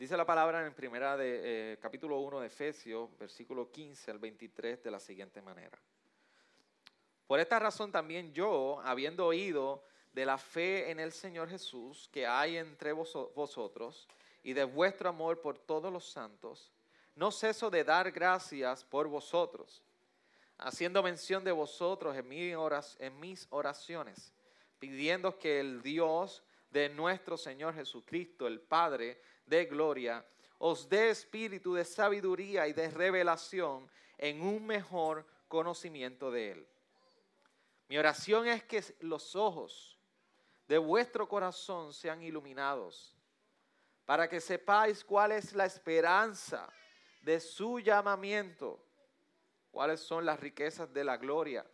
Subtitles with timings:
[0.00, 4.82] Dice la palabra en primera de, eh, capítulo 1 de Efesios, versículo 15 al 23,
[4.82, 5.78] de la siguiente manera.
[7.26, 9.84] Por esta razón también yo, habiendo oído
[10.14, 14.08] de la fe en el Señor Jesús que hay entre vosotros
[14.42, 16.72] y de vuestro amor por todos los santos,
[17.14, 19.82] no ceso de dar gracias por vosotros,
[20.56, 24.32] haciendo mención de vosotros en, en mis oraciones,
[24.78, 29.20] pidiendo que el Dios de nuestro Señor Jesucristo, el Padre
[29.50, 30.24] de gloria,
[30.58, 36.68] os dé espíritu de sabiduría y de revelación en un mejor conocimiento de Él.
[37.88, 39.98] Mi oración es que los ojos
[40.68, 43.16] de vuestro corazón sean iluminados,
[44.04, 46.68] para que sepáis cuál es la esperanza
[47.22, 48.80] de su llamamiento,
[49.72, 51.66] cuáles son las riquezas de la gloria,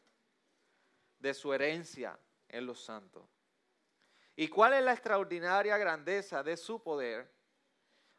[1.19, 2.19] de su herencia
[2.49, 3.29] en los santos,
[4.35, 7.36] y cuál es la extraordinaria grandeza de su poder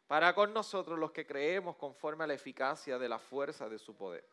[0.08, 3.94] para con nosotros los que creemos conforme a la eficacia de la fuerza de su
[3.94, 4.26] poder,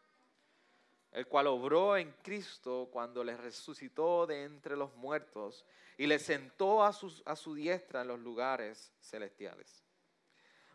[1.11, 5.67] el cual obró en Cristo cuando le resucitó de entre los muertos
[5.99, 9.85] y le sentó a su, a su diestra en los lugares celestiales,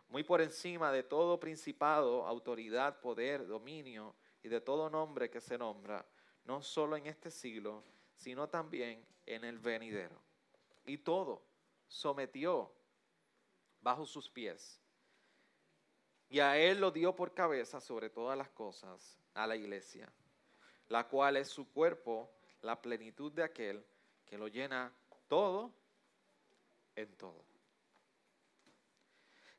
[0.08, 5.56] muy por encima de todo principado, autoridad, poder, dominio y de todo nombre que se
[5.56, 6.04] nombra,
[6.44, 7.84] no solo en este siglo,
[8.16, 10.20] sino también en el venidero.
[10.84, 11.42] Y todo
[11.86, 12.72] sometió
[13.80, 14.80] bajo sus pies
[16.30, 20.10] y a él lo dio por cabeza sobre todas las cosas a la iglesia,
[20.88, 22.30] la cual es su cuerpo,
[22.62, 23.84] la plenitud de aquel
[24.24, 24.92] que lo llena
[25.28, 25.72] todo
[26.94, 27.44] en todo.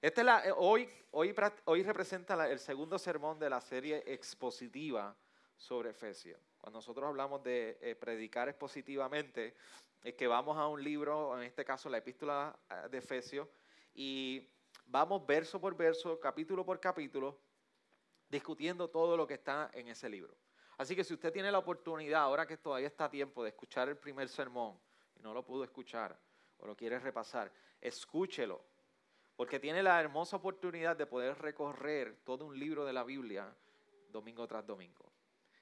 [0.02, 5.16] Este la, eh, hoy, hoy, hoy representa el segundo sermón de la serie expositiva
[5.58, 6.40] sobre Efesios.
[6.60, 9.56] Cuando nosotros hablamos de eh, predicar expositivamente,
[10.04, 13.48] es que vamos a un libro, en este caso la epístola eh, de Efesios,
[13.94, 14.48] y
[14.86, 17.40] vamos verso por verso, capítulo por capítulo,
[18.30, 20.36] discutiendo todo lo que está en ese libro.
[20.78, 23.90] Así que si usted tiene la oportunidad, ahora que todavía está a tiempo de escuchar
[23.90, 24.80] el primer sermón
[25.16, 26.18] y no lo pudo escuchar
[26.58, 28.64] o lo quiere repasar, escúchelo,
[29.36, 33.54] porque tiene la hermosa oportunidad de poder recorrer todo un libro de la Biblia
[34.12, 35.12] domingo tras domingo.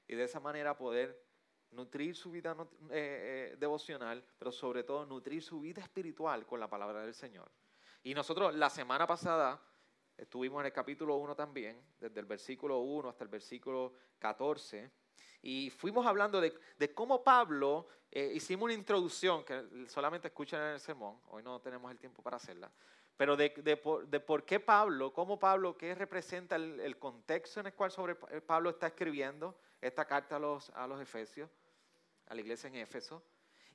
[0.08, 1.22] Y de esa manera poder
[1.72, 2.56] nutrir su vida
[2.90, 7.50] eh, eh, devocional, pero sobre todo nutrir su vida espiritual con la palabra del Señor.
[8.04, 9.62] Y nosotros la semana pasada
[10.18, 14.90] estuvimos en el capítulo 1 también, desde el versículo 1 hasta el versículo 14,
[15.42, 20.80] y fuimos hablando de, cómo Pablo, eh, hicimos una introducción que solamente escuchan en el
[20.80, 22.72] sermón, hoy no tenemos el tiempo para hacerla,
[23.18, 23.50] pero de,
[24.26, 28.70] por, qué Pablo, cómo Pablo, qué representa el, contexto en el cual sobre eh, Pablo
[28.70, 31.50] está escribiendo esta carta a los, a los Efesios,
[32.28, 33.22] a la iglesia en Éfeso.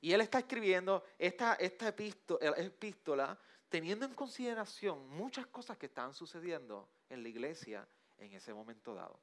[0.01, 3.39] Y él está escribiendo esta, esta epístola
[3.69, 7.87] teniendo en consideración muchas cosas que estaban sucediendo en la iglesia
[8.17, 9.19] en ese momento dado.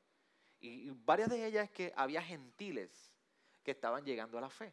[0.60, 3.12] Y, varias de ellas es que había gentiles
[3.62, 4.72] que estaban llegando a la fe.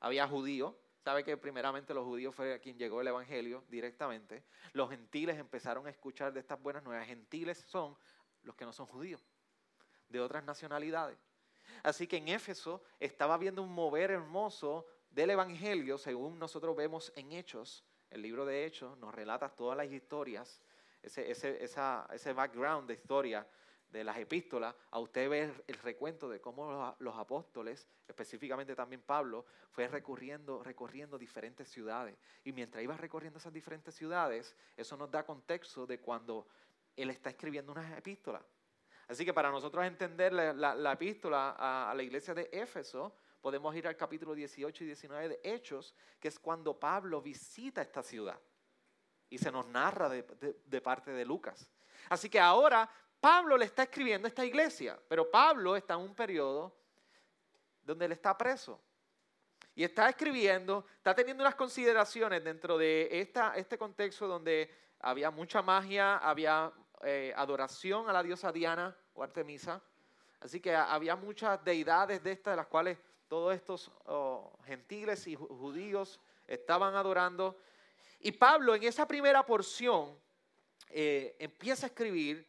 [0.00, 0.74] Había judíos,
[1.04, 4.44] sabe que primeramente los judíos fue quien llegó el evangelio directamente.
[4.72, 7.06] Los gentiles empezaron a escuchar de estas buenas nuevas.
[7.06, 7.96] Gentiles son
[8.42, 9.20] los que no son judíos,
[10.08, 11.18] de otras nacionalidades.
[11.82, 17.32] Así que en Éfeso estaba viendo un mover hermoso del evangelio, según nosotros vemos en
[17.32, 20.60] Hechos, el libro de Hechos nos relata todas las historias,
[21.02, 23.46] ese, ese, esa, ese background de historia
[23.90, 29.44] de las epístolas, a usted ver el recuento de cómo los, apóstoles, específicamente también Pablo,
[29.70, 32.16] fue recorriendo, recorriendo diferentes ciudades.
[32.44, 36.46] Y mientras iba recorriendo esas diferentes ciudades, eso nos da contexto de cuando
[36.96, 38.42] él está escribiendo unas epístolas.
[39.08, 43.86] Así que para nosotros entender la, epístola a, a la iglesia de Éfeso, podemos ir
[43.88, 48.38] al capítulo 18 y 19 de Hechos, que es cuando Pablo visita esta ciudad.
[49.28, 51.70] Y se nos narra de, parte de Lucas.
[52.08, 52.90] Así que ahora
[53.20, 56.74] Pablo le está escribiendo a esta iglesia, pero Pablo está en un periodo
[57.82, 58.80] donde él está preso.
[59.74, 65.62] Y está escribiendo, está teniendo unas consideraciones dentro de esta, este contexto donde había mucha
[65.62, 66.72] magia, había
[67.02, 69.80] eh, adoración a la diosa Diana o Artemisa.
[70.40, 72.98] Así que había muchas deidades de estas de las cuales
[73.30, 76.18] todos estos oh, gentiles y judíos
[76.48, 77.56] estaban adorando.
[78.18, 80.18] Y Pablo en esa primera porción
[80.88, 82.44] eh, empieza a escribir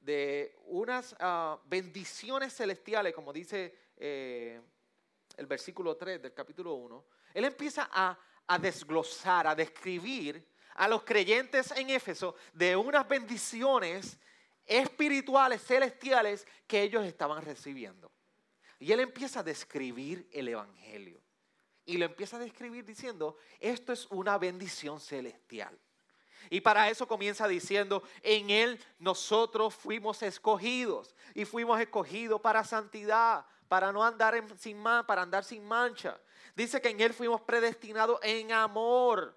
[0.00, 4.58] de unas ah, bendiciones celestiales, como dice eh,
[5.36, 7.04] el versículo 3 del capítulo 1.
[7.34, 10.42] Él empieza a, a desglosar, a describir
[10.76, 14.18] a los creyentes en Éfeso de unas bendiciones
[14.64, 18.15] espirituales, celestiales que ellos estaban recibiendo.
[18.78, 21.20] Y él empieza a describir el Evangelio.
[21.84, 25.78] Y lo empieza a describir diciendo, esto es una bendición celestial.
[26.50, 33.46] Y para eso comienza diciendo, en Él nosotros fuimos escogidos y fuimos escogidos para santidad,
[33.68, 36.20] para no andar sin para andar sin mancha.
[36.54, 39.36] Dice que en Él fuimos predestinados en amor.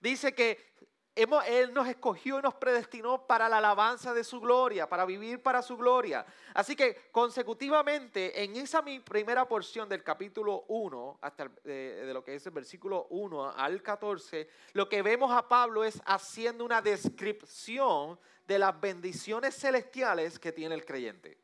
[0.00, 0.72] Dice que
[1.14, 5.60] él nos escogió y nos predestinó para la alabanza de su gloria, para vivir para
[5.60, 6.24] su gloria.
[6.54, 12.34] Así que consecutivamente, en esa primera porción del capítulo 1, hasta de, de lo que
[12.34, 18.18] es el versículo 1 al 14, lo que vemos a Pablo es haciendo una descripción
[18.46, 21.38] de las bendiciones celestiales que tiene el creyente.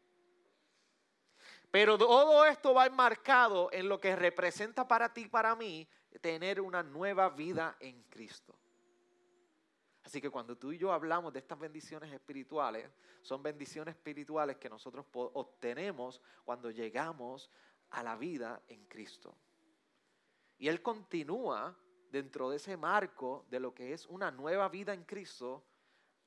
[1.71, 5.87] Pero todo esto va enmarcado en lo que representa para ti y para mí
[6.23, 8.55] tener una nueva vida en Cristo.
[10.09, 12.91] Así que cuando tú y yo hablamos de estas bendiciones espirituales,
[13.21, 17.51] son bendiciones espirituales que nosotros obtenemos cuando llegamos
[17.91, 19.37] a la vida en Cristo.
[20.57, 21.77] Y Él continúa
[22.11, 25.63] dentro de ese marco de lo que es una nueva vida en Cristo,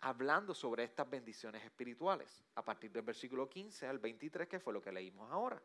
[0.02, 4.82] hablando sobre estas bendiciones espirituales, a partir del versículo 15 al 23, que fue lo
[4.84, 5.60] que leímos ahora.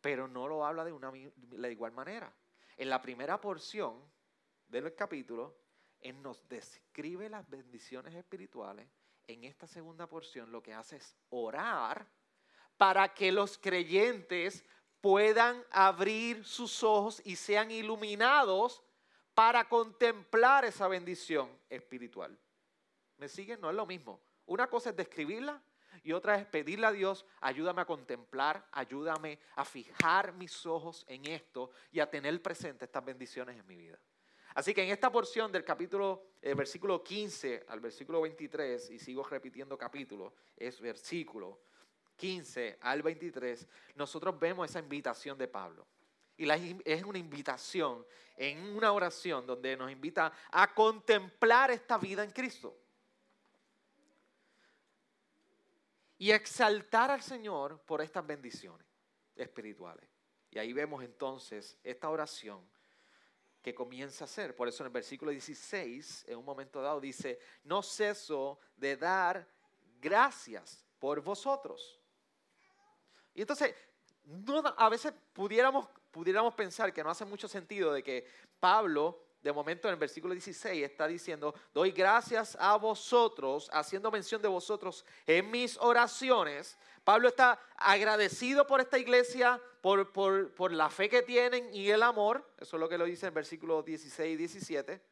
[0.00, 2.32] Pero no lo habla de una de igual manera.
[2.78, 4.02] En la primera porción
[4.68, 5.59] del capítulo,
[6.00, 8.88] él nos describe las bendiciones espirituales.
[9.26, 12.06] En esta segunda porción lo que hace es orar
[12.76, 14.64] para que los creyentes
[15.00, 18.82] puedan abrir sus ojos y sean iluminados
[19.34, 22.36] para contemplar esa bendición espiritual.
[23.16, 23.60] ¿Me siguen?
[23.60, 24.20] No es lo mismo.
[24.46, 25.62] Una cosa es describirla
[26.02, 31.26] y otra es pedirle a Dios, ayúdame a contemplar, ayúdame a fijar mis ojos en
[31.26, 33.98] esto y a tener presente estas bendiciones en mi vida.
[34.60, 39.22] Así que en esta porción del capítulo, eh, versículo 15 al versículo 23, y sigo
[39.24, 41.62] repitiendo capítulo, es versículo
[42.16, 45.86] 15 al 23, nosotros vemos esa invitación de Pablo.
[46.36, 46.46] Y
[46.84, 48.04] es una invitación
[48.36, 52.76] en una oración donde nos invita a contemplar esta vida en Cristo.
[56.18, 58.86] Y exaltar al Señor por estas bendiciones
[59.34, 60.06] espirituales.
[60.50, 62.60] Y ahí vemos entonces esta oración
[63.62, 64.54] que comienza a hacer.
[64.54, 69.46] Por eso en el versículo 16, en un momento dado, dice, no ceso de dar
[70.00, 72.00] gracias por vosotros.
[73.34, 73.74] Y entonces,
[74.76, 78.26] a veces pudiéramos, pudiéramos pensar que no hace mucho sentido de que
[78.58, 84.42] Pablo, de momento en el versículo 16, está diciendo, doy gracias a vosotros, haciendo mención
[84.42, 86.78] de vosotros en mis oraciones.
[87.04, 92.54] Pablo está agradecido por esta iglesia, por, la fe que tienen y el amor.
[92.58, 95.02] Eso es lo que lo dice en versículos 16 y 17.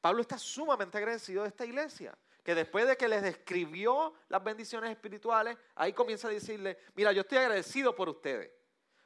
[0.00, 4.90] Pablo está sumamente agradecido de esta iglesia, que después de que les describió las bendiciones
[4.90, 8.52] espirituales, ahí comienza a decirle, mira, yo estoy agradecido por ustedes,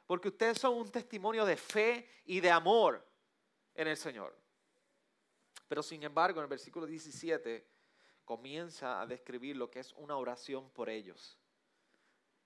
[0.05, 3.03] porque ustedes son un testimonio de fe y de amor
[3.73, 4.37] en el Señor.
[5.67, 7.72] Pero sin embargo, en el versículo 17
[8.25, 11.37] comienza a describir lo que es una oración por ellos.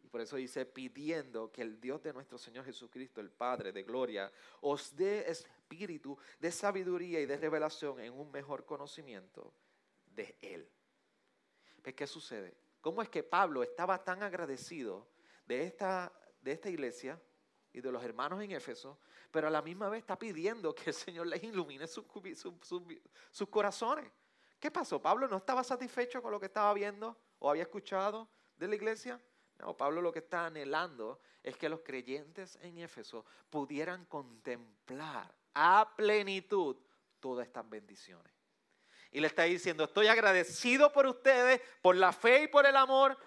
[0.03, 3.83] Y por eso dice, pidiendo que el Dios de nuestro Señor Jesucristo, el Padre de
[3.83, 4.31] gloria,
[4.62, 9.53] os dé espíritu de sabiduría y de revelación en un mejor conocimiento
[10.15, 10.69] de Él.
[11.83, 12.57] ¿Qué sucede?
[12.81, 15.07] ¿Cómo es que Pablo estaba tan agradecido
[15.45, 17.21] de esta, de esta iglesia
[17.74, 19.00] y de los hermanos en Éfeso,
[19.31, 22.06] pero a la misma vez está pidiendo que el Señor les ilumine sus,
[23.31, 24.09] sus corazones?
[24.59, 25.01] ¿Qué pasó?
[25.01, 28.27] ¿Pablo no estaba satisfecho con lo que estaba viendo o había escuchado
[28.58, 29.22] de la iglesia?
[29.60, 35.93] No, Pablo lo que está anhelando es que los creyentes en Éfeso pudieran contemplar a
[35.96, 36.75] plenitud
[37.20, 38.32] todas estas bendiciones.
[39.12, 43.17] Y le está diciendo, estoy agradecido por ustedes, por la fe y por el amor,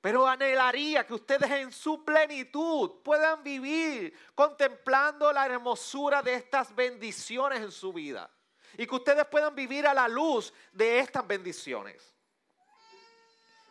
[0.00, 7.60] pero anhelaría que ustedes en su plenitud puedan vivir contemplando la hermosura de estas bendiciones
[7.60, 8.30] en su vida.
[8.76, 12.14] Y que ustedes puedan vivir a la luz de estas bendiciones.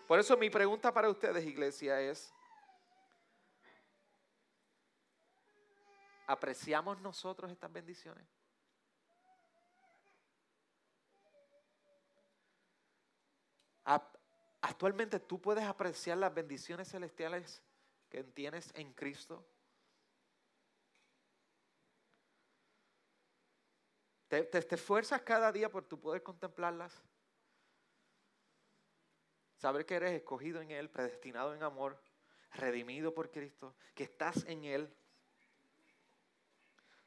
[0.08, 2.34] Por eso mi pregunta para ustedes, iglesia, es,
[6.28, 8.26] ¿apreciamos nosotros estas bendiciones?
[14.62, 17.62] Actualmente tú puedes apreciar las bendiciones celestiales
[18.10, 19.44] que tienes en Cristo.
[24.32, 26.98] ¿Te, esfuerzas cada día por tu poder contemplarlas?
[29.58, 32.02] Saber que eres escogido en Él, predestinado en amor,
[32.54, 34.96] redimido por Cristo, que estás en Él.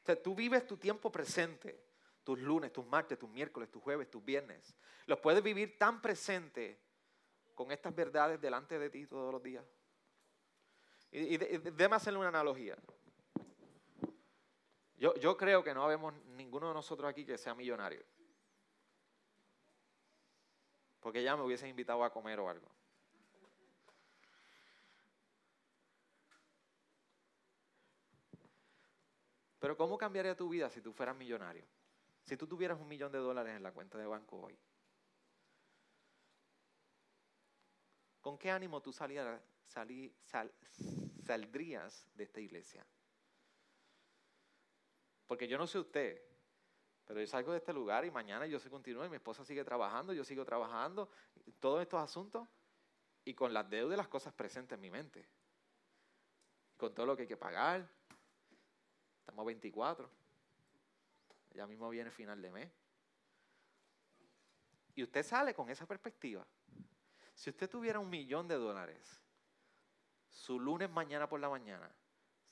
[0.02, 1.82] O sea, tú vives tu tiempo presente,
[2.24, 4.76] tus lunes, tus martes, tus miércoles, tus jueves, tus viernes.
[5.06, 6.78] Los puedes vivir tan presente
[7.54, 9.64] con estas verdades delante de ti todos los días.
[11.10, 12.76] Y, déjame hacerle una analogía.
[14.96, 18.04] Yo, yo creo que no vemos ninguno de nosotros aquí que sea millonario.
[21.04, 22.66] porque ya me hubiesen invitado a comer o algo.
[29.58, 31.66] Pero ¿cómo cambiaría tu vida si tú fueras millonario?
[32.22, 34.58] Si tú tuvieras un millón de dólares en la cuenta de banco hoy.
[38.22, 39.42] ¿Con qué ánimo tú saldrías
[42.14, 42.86] de esta iglesia?
[45.34, 46.22] Porque yo no sé usted,
[47.04, 49.64] pero yo salgo de este lugar y mañana yo se continúo y mi esposa sigue
[49.64, 51.10] trabajando, yo sigo trabajando,
[51.58, 52.46] todos estos asuntos
[53.24, 55.28] y con las deudas las cosas presentes en mi mente.
[56.76, 57.84] Con todo lo que hay que pagar,
[59.18, 60.08] Estamos 24.
[61.54, 62.70] Ya mismo viene el final de mes.
[64.94, 66.46] Y usted sale con esa perspectiva.
[67.34, 69.20] Si usted tuviera un millón de dólares,
[70.28, 71.90] su lunes mañana por la mañana,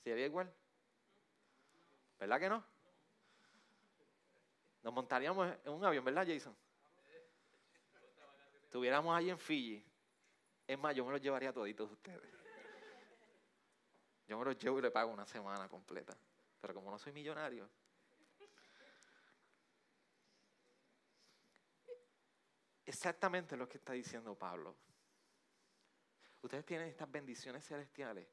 [0.03, 0.53] ¿sería igual?
[2.19, 2.72] ¿Verdad que no?
[4.83, 6.55] Nos montaríamos en un avión, ¿verdad, Jason?
[8.63, 9.83] Estuviéramos ahí en Fiji.
[10.67, 12.21] Es más, yo me los llevaría a toditos ustedes.
[14.27, 16.15] Yo me los llevo y le pago una semana completa
[16.63, 17.69] pero como no soy millonario,
[22.85, 24.73] exactamente lo que está diciendo Pablo.
[26.41, 28.29] Ustedes tienen estas bendiciones celestiales,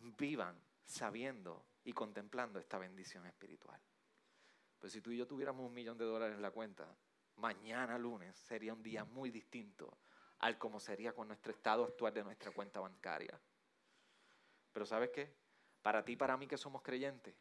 [0.00, 3.80] vivan sabiendo y contemplando esta bendición espiritual.
[4.82, 6.92] Pues si tú y yo tuviéramos un millón de dólares en la cuenta,
[7.36, 9.96] mañana lunes sería un día muy distinto
[10.40, 13.40] al como sería con nuestro estado actual de nuestra cuenta bancaria.
[14.72, 15.32] Pero ¿sabes qué?
[15.82, 17.36] Para ti, para mí que somos creyentes,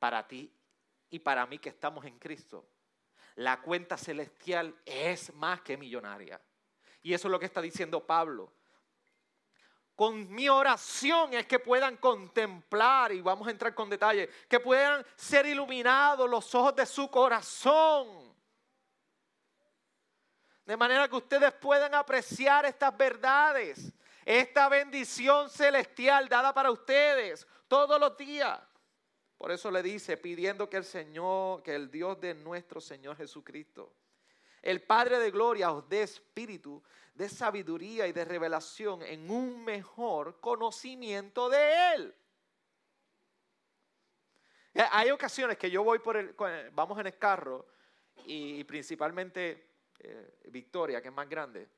[0.00, 0.52] para ti
[1.08, 2.68] y para mí que estamos en Cristo.
[3.36, 6.40] La cuenta celestial es más que millonaria.
[7.00, 8.52] Y eso es lo que está diciendo Pablo.
[10.02, 15.06] Con mi oración es que puedan contemplar, y vamos a entrar con detalle, que puedan
[15.14, 18.34] ser iluminados los ojos de su corazón.
[20.66, 23.92] De manera que ustedes puedan apreciar estas verdades,
[24.24, 28.60] esta bendición celestial dada para ustedes todos los días.
[29.38, 33.94] Por eso le dice, pidiendo que el Señor, que el Dios de nuestro Señor Jesucristo,
[34.62, 36.82] el Padre de gloria os dé espíritu
[37.14, 42.14] de sabiduría y de revelación en un mejor conocimiento de Él.
[44.74, 46.34] Eh, hay ocasiones que yo voy por el,
[46.72, 47.66] vamos en el carro
[48.24, 51.68] y principalmente eh, Victoria, que es más grande,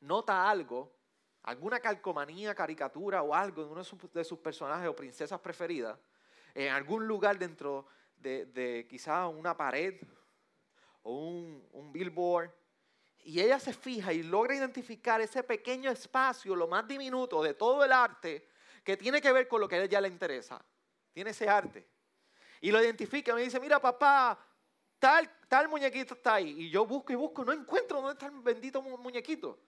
[0.00, 0.96] nota algo,
[1.42, 5.98] alguna calcomanía, caricatura o algo de uno de sus personajes o princesas preferidas
[6.54, 7.86] en algún lugar dentro
[8.16, 10.00] de, de quizás una pared
[11.08, 12.50] o un, un billboard.
[13.24, 17.82] Y ella se fija y logra identificar ese pequeño espacio, lo más diminuto de todo
[17.84, 18.46] el arte,
[18.84, 20.62] que tiene que ver con lo que a ella le interesa.
[21.12, 21.86] Tiene ese arte.
[22.60, 24.38] Y lo identifica me dice, mira papá,
[24.98, 26.54] tal, tal muñequito está ahí.
[26.58, 29.58] Y yo busco y busco, no encuentro dónde está el bendito muñequito.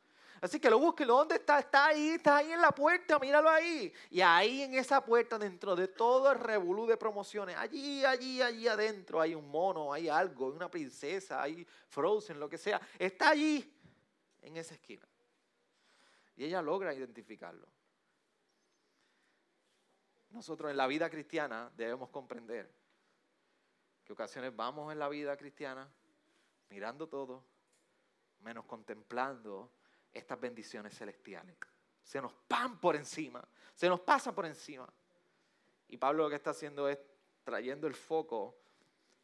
[0.40, 1.16] Así que lo búsquelo.
[1.16, 1.59] ¿Dónde está?
[1.59, 3.92] Está ahí, está ahí en la puerta, míralo ahí.
[4.11, 8.66] Y ahí en esa puerta, dentro de todo el revolú de promociones, allí, allí, allí
[8.66, 12.80] adentro hay un mono, hay algo, hay una princesa, hay Frozen, lo que sea.
[12.99, 13.70] Está allí,
[14.42, 15.06] en esa esquina.
[16.37, 17.68] Y ella logra identificarlo.
[20.30, 22.73] Nosotros en la vida cristiana debemos comprender
[24.04, 25.88] que ocasiones vamos en la vida cristiana
[26.70, 27.44] mirando todo,
[28.38, 29.70] menos contemplando
[30.12, 31.57] estas bendiciones celestiales.
[32.02, 34.88] Se nos van por encima, se nos pasa por encima.
[35.88, 36.99] Y Pablo lo que está haciendo es
[37.45, 38.57] trayendo el foco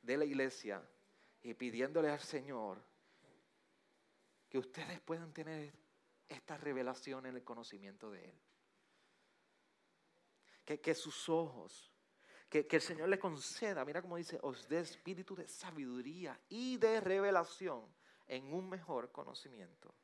[0.02, 0.82] de la iglesia
[1.42, 2.82] y pidiéndole al Señor
[4.48, 5.72] que ustedes puedan tener
[6.28, 8.40] esta revelación en el conocimiento de Él.
[10.64, 11.92] Que, que sus ojos,
[12.48, 16.76] que, que el Señor le conceda, mira cómo dice, os dé espíritu de sabiduría y
[16.78, 17.84] de revelación
[18.26, 19.94] en un mejor conocimiento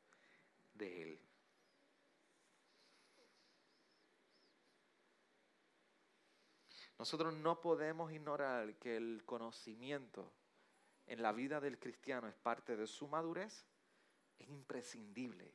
[0.74, 1.20] de Él.
[6.98, 10.32] Nosotros no podemos ignorar que el conocimiento
[11.06, 13.66] en la vida del cristiano es parte de su madurez,
[14.38, 15.52] es imprescindible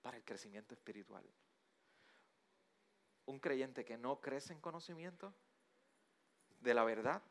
[0.00, 1.24] para el crecimiento espiritual.
[3.26, 5.34] Un creyente que no crece en conocimiento
[6.60, 7.22] de la verdad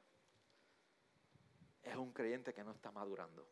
[1.83, 3.47] es un creyente que no está madurando.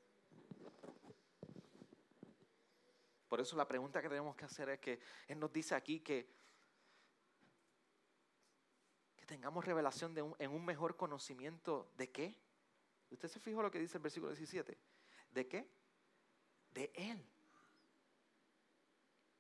[3.27, 6.29] Por eso la pregunta que tenemos que hacer es que Él nos dice aquí que,
[9.15, 12.35] que tengamos revelación en un mejor conocimiento de qué.
[13.09, 14.77] ¿Usted se fijó lo que dice el versículo 17?
[15.31, 15.67] ¿De qué?
[16.71, 17.25] De Él.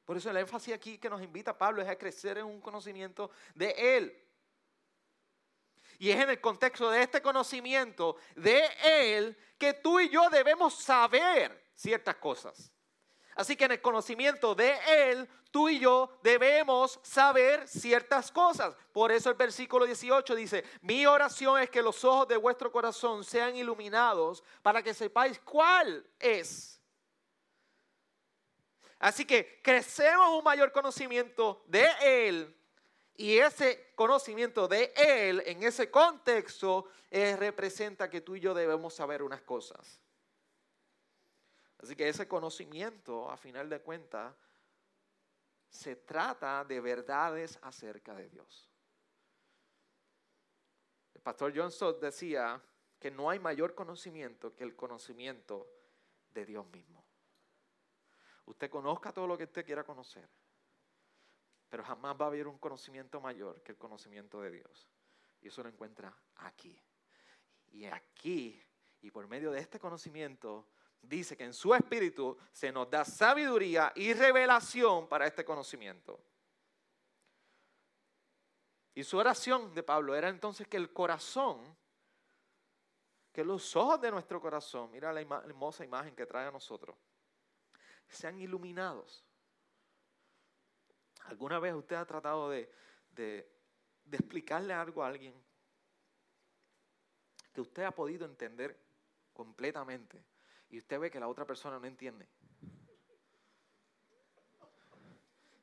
[0.03, 3.29] Por eso el énfasis aquí que nos invita Pablo es a crecer en un conocimiento
[3.55, 4.23] de Él.
[5.99, 10.75] Y es en el contexto de este conocimiento de Él que tú y yo debemos
[10.75, 12.71] saber ciertas cosas.
[13.37, 18.75] Así que en el conocimiento de Él, tú y yo debemos saber ciertas cosas.
[18.91, 23.23] Por eso el versículo 18 dice, mi oración es que los ojos de vuestro corazón
[23.23, 26.81] sean iluminados para que sepáis cuál es.
[28.97, 32.57] Así que crecemos un mayor conocimiento de Él
[33.15, 38.95] y ese conocimiento de Él en ese contexto eh, representa que tú y yo debemos
[38.95, 40.01] saber unas cosas.
[41.87, 44.35] Así que ese conocimiento, a final de cuentas,
[45.69, 48.69] se trata de verdades acerca de Dios.
[51.13, 52.61] El pastor John Stott decía
[52.99, 55.65] que no hay mayor conocimiento que el conocimiento
[56.31, 57.05] de Dios mismo.
[58.47, 60.27] Usted conozca todo lo que usted quiera conocer,
[61.69, 64.89] pero jamás va a haber un conocimiento mayor que el conocimiento de Dios.
[65.39, 66.77] Y eso lo encuentra aquí.
[67.67, 68.61] Y aquí,
[68.99, 70.67] y por medio de este conocimiento,
[71.01, 76.19] dice que en su espíritu se nos da sabiduría y revelación para este conocimiento.
[78.93, 81.61] Y su oración de Pablo era entonces que el corazón,
[83.31, 86.97] que los ojos de nuestro corazón, mira la hermosa imagen que trae a nosotros,
[88.09, 89.23] sean iluminados.
[91.25, 92.73] ¿Alguna vez usted ha tratado de,
[93.11, 93.47] de
[94.11, 95.35] explicarle algo a alguien
[97.53, 98.79] que usted ha podido entender
[99.33, 100.23] completamente?
[100.69, 102.27] Y usted ve que la otra persona no entiende.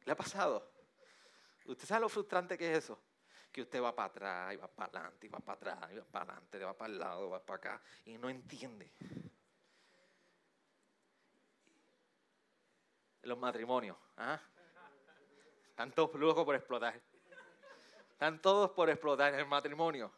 [0.04, 0.70] ¿Le ha pasado?
[1.66, 2.98] ¿Usted sabe lo frustrante que es eso?
[3.50, 6.04] Que usted va para atrás y va para adelante y va para atrás y va
[6.04, 8.92] para adelante, va para el lado, va para acá y no entiende.
[13.22, 14.38] Los matrimonios, ¿ah?
[15.70, 17.00] Están todos locos por explotar.
[18.10, 20.12] Están todos por explotar en el matrimonio.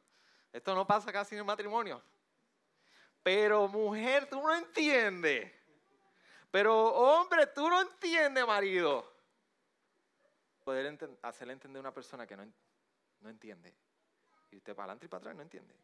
[0.53, 2.03] Esto no pasa casi en el matrimonio.
[3.27, 5.53] Pero mujer, tú no entiendes.
[6.49, 9.05] Pero hombre, tú no entiendes, marido.
[10.63, 12.47] Poder hacerle entender a una persona que no,
[13.23, 13.75] no entiende.
[14.53, 15.75] Y usted para adelante y para atrás no entiende.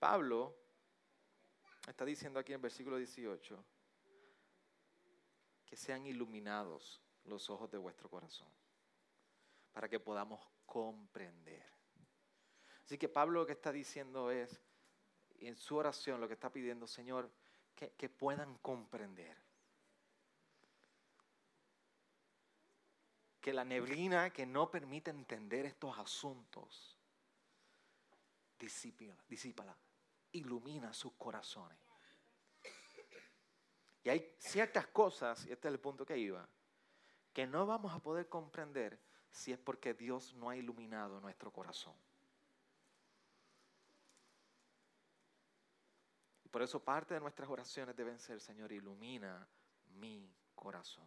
[0.00, 0.56] Pablo
[1.86, 3.64] está diciendo aquí en versículo 18
[5.66, 8.48] que sean iluminados los ojos de vuestro corazón
[9.72, 11.64] para que podamos comprender.
[12.84, 14.60] Así que Pablo lo que está diciendo es,
[15.40, 17.30] y en su oración lo que está pidiendo, Señor,
[17.74, 19.36] que, puedan comprender.
[23.40, 26.96] Que la neblina que no permite entender estos asuntos,
[28.58, 29.76] disípala
[30.36, 31.78] ilumina sus corazones.
[34.04, 36.48] Y hay ciertas cosas, y este es el punto que iba,
[37.32, 41.94] que no vamos a poder comprender si es porque Dios no ha iluminado nuestro corazón.
[46.56, 49.46] Por eso parte de nuestras oraciones deben ser, Señor, ilumina
[49.96, 51.06] mi corazón.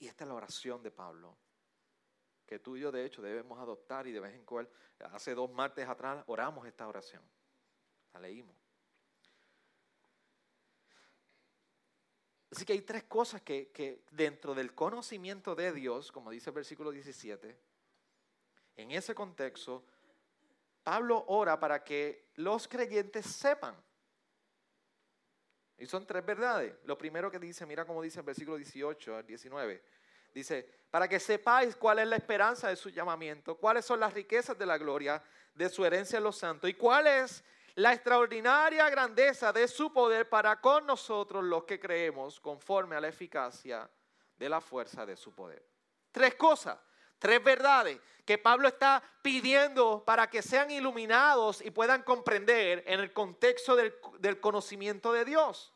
[0.00, 1.34] Y esta es la oración de Pablo,
[2.44, 4.70] que tú y yo de hecho debemos adoptar y de vez en cuando,
[5.12, 7.22] hace dos martes atrás oramos esta oración,
[8.12, 8.54] la leímos.
[12.50, 16.56] Así que hay tres cosas que, que dentro del conocimiento de Dios, como dice el
[16.56, 17.58] versículo 17,
[18.76, 19.86] en ese contexto
[20.82, 23.76] Pablo ora para que los creyentes sepan.
[25.76, 26.74] Y son tres verdades.
[26.84, 29.82] Lo primero que dice, mira cómo dice el versículo 18 al 19.
[30.34, 34.58] Dice, para que sepáis cuál es la esperanza de su llamamiento, cuáles son las riquezas
[34.58, 35.22] de la gloria
[35.54, 37.42] de su herencia en los santos y cuál es
[37.74, 43.08] la extraordinaria grandeza de su poder para con nosotros los que creemos conforme a la
[43.08, 43.88] eficacia
[44.36, 45.64] de la fuerza de su poder.
[46.12, 46.78] Tres cosas.
[47.20, 53.12] Tres verdades que Pablo está pidiendo para que sean iluminados y puedan comprender en el
[53.12, 55.72] contexto del, conocimiento de Dios.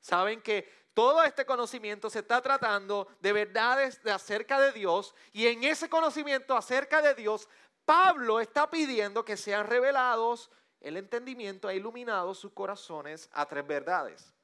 [0.00, 5.46] Saben que todo este conocimiento se está tratando de verdades de acerca de Dios y
[5.46, 7.48] en ese conocimiento acerca de Dios,
[7.84, 14.34] Pablo está pidiendo que sean revelados el entendimiento e iluminados sus corazones a tres verdades.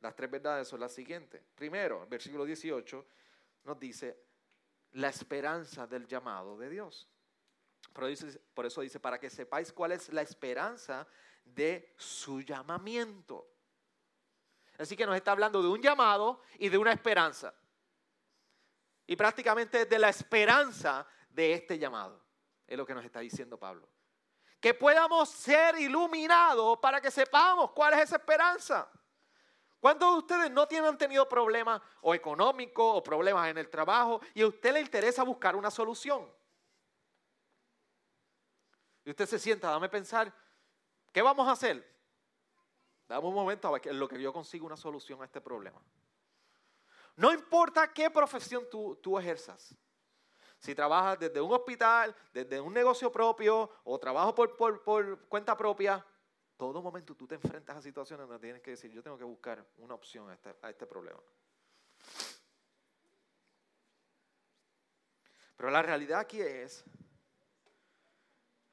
[0.00, 1.40] Las tres verdades son las siguientes.
[1.54, 3.06] Primero, el versículo 18
[3.64, 4.31] nos dice,
[4.92, 7.08] la esperanza del llamado de Dios.
[7.92, 11.06] Por eso dice, para que sepáis cuál es la esperanza
[11.44, 13.48] de su llamamiento.
[14.78, 17.54] Así que nos está hablando de un llamado y de una esperanza.
[19.06, 22.22] Y prácticamente de la esperanza de este llamado.
[22.66, 23.88] Es lo que nos está diciendo Pablo.
[24.60, 28.90] Que podamos ser iluminados para que sepamos cuál es esa esperanza.
[29.82, 34.42] ¿Cuántos de ustedes no tienen tenido problemas o económicos o problemas en el trabajo y
[34.42, 36.30] a usted le interesa buscar una solución?
[39.04, 40.32] Y usted se sienta, dame pensar,
[41.10, 41.84] ¿qué vamos a hacer?
[43.08, 45.82] Dame un momento en lo que yo consigo una solución a este problema.
[47.16, 49.74] No importa qué profesión tú, tú ejerzas.
[50.60, 56.06] Si trabajas desde un hospital, desde un negocio propio o trabajo por, por, cuenta propia,
[56.56, 59.66] todo momento tú te enfrentas a situaciones donde tienes que decir, yo tengo que buscar
[59.78, 61.20] una opción a este, problema.
[65.56, 66.84] Pero la realidad aquí es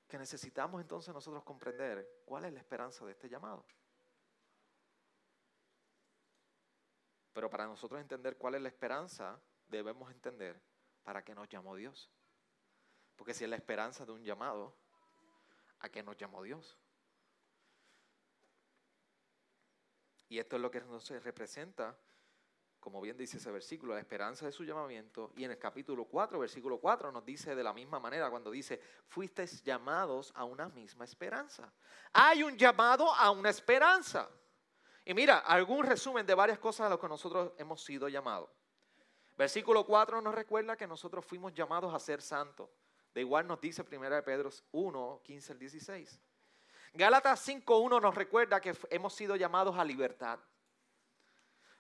[0.08, 3.64] que necesitamos entonces nosotros comprender cuál es la esperanza de este llamado.
[7.34, 10.60] Pero para nosotros entender cuál es la esperanza, debemos entender
[11.04, 12.12] para qué nos llamó Dios.
[13.16, 14.76] Porque si es la esperanza de un llamado,
[15.80, 16.78] ¿a qué nos llamó Dios?
[20.30, 21.98] Y esto es lo que nos representa
[22.80, 25.34] como bien dice ese versículo, la esperanza de su llamamiento.
[25.36, 28.82] Y en el capítulo 4, versículo 4, nos dice de la misma manera cuando dice,
[29.08, 31.72] fuisteis llamados a una misma esperanza.
[32.14, 34.30] Hay un llamado a una esperanza.
[35.04, 38.50] Y mira, algún resumen de varias cosas a las que nosotros hemos sido llamados.
[39.38, 42.70] Versículo 4 nos recuerda que nosotros fuimos llamados a ser santos.
[43.14, 46.20] De igual nos dice 1 Pedro 1, 15 al 16.
[46.94, 50.40] Gálatas 5.1 nos recuerda que hemos sido llamados a libertad.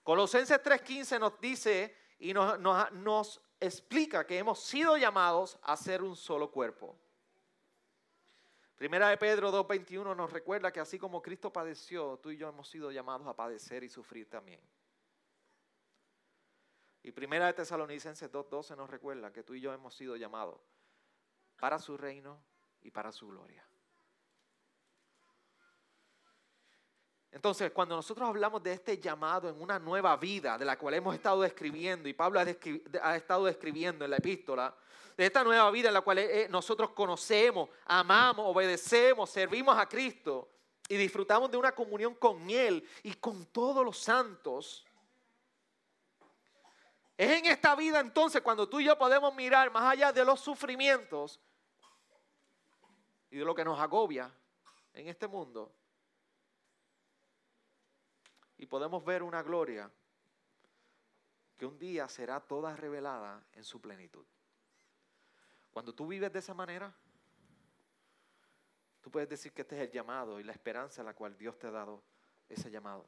[0.03, 6.49] Colosenses 3.15 nos dice y nos, explica que hemos sido llamados a ser un solo
[6.49, 6.97] cuerpo.
[8.75, 12.69] Primera de Pedro 2.21 nos recuerda que así como Cristo padeció, tú y yo hemos
[12.69, 14.61] sido llamados a padecer y sufrir también.
[17.03, 20.59] Y Primera de Tesalonicenses 2.12 nos recuerda que tú y yo hemos sido llamados
[21.59, 22.41] para su reino
[22.81, 23.68] y para su gloria.
[27.31, 31.13] Entonces, cuando nosotros hablamos de este llamado en una nueva vida, de la cual hemos
[31.13, 34.75] estado describiendo, y Pablo ha, estado describiendo en la epístola,
[35.15, 40.49] de esta nueva vida en la cual eh, nosotros conocemos, amamos, obedecemos, servimos a Cristo
[40.87, 44.85] y disfrutamos de una comunión con Él y con todos los santos,
[47.19, 50.39] es en esta vida entonces cuando tú y yo podemos mirar más allá de los
[50.39, 51.37] sufrimientos
[53.29, 54.33] y de lo que nos agobia
[54.93, 55.78] en este mundo
[58.59, 59.89] y podemos ver una gloria
[61.57, 64.25] que un día será toda revelada en su plenitud.
[65.71, 66.93] Cuando tú vives de esa manera,
[69.01, 71.57] tú puedes decir que este es el llamado y la esperanza a la cual Dios
[71.57, 72.03] te ha dado
[72.49, 73.07] ese llamado.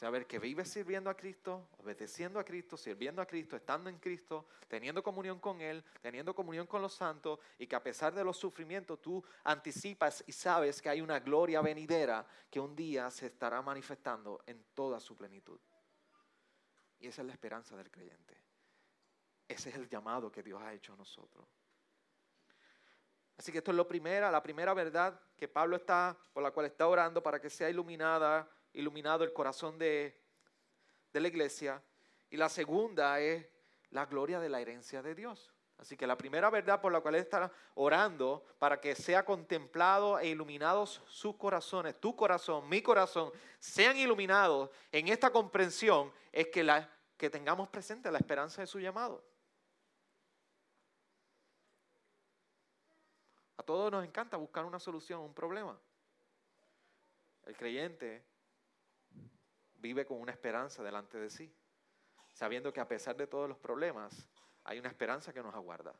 [0.00, 4.46] Saber que vives sirviendo a Cristo, obedeciendo a Cristo, sirviendo a Cristo, estando en Cristo,
[4.66, 8.38] teniendo comunión con Él, teniendo comunión con los santos y que a pesar de los
[8.38, 13.60] sufrimientos tú anticipas y sabes que hay una gloria venidera que un día se estará
[13.60, 15.60] manifestando en toda su plenitud.
[16.98, 18.38] Y esa es la esperanza del creyente.
[19.46, 21.46] Ese es el llamado que Dios ha hecho a nosotros.
[23.36, 26.64] Así que esto es lo primera, la primera verdad que Pablo está, por la cual
[26.64, 30.16] está orando para que sea iluminada iluminado el corazón de,
[31.12, 31.82] la iglesia.
[32.30, 33.46] Y la segunda es
[33.90, 35.52] la gloria de la herencia de Dios.
[35.78, 40.28] Así que la primera verdad por la cual está orando para que sea contemplado e
[40.28, 46.88] iluminados sus corazones, tu corazón, mi corazón, sean iluminados en esta comprensión es que, la,
[47.16, 49.24] que tengamos presente la esperanza de su llamado.
[53.56, 55.78] A todos nos encanta buscar una solución a un problema.
[57.44, 58.24] El creyente
[59.80, 61.52] vive con una esperanza delante de sí,
[62.32, 64.28] sabiendo que a pesar de todos los problemas,
[64.64, 65.94] hay una esperanza que nos aguarda.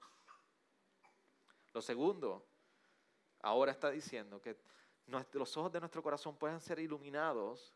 [1.72, 2.46] Lo segundo,
[3.42, 4.56] ahora está diciendo que
[5.32, 7.74] los ojos de nuestro corazón puedan ser iluminados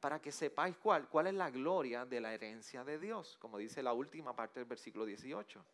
[0.00, 3.82] para que sepáis cuál, cuál es la gloria de la herencia de Dios, como dice
[3.82, 5.64] la última parte del versículo 18.